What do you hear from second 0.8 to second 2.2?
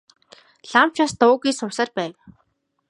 ч бас дуугүй суусаар байв.